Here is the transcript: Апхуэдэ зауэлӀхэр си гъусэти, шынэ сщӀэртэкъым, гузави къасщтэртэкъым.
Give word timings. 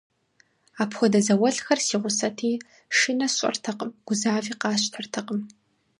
Апхуэдэ 0.81 1.19
зауэлӀхэр 1.25 1.79
си 1.87 1.97
гъусэти, 2.01 2.53
шынэ 2.97 3.27
сщӀэртэкъым, 3.31 3.91
гузави 4.07 4.53
къасщтэртэкъым. 4.61 5.39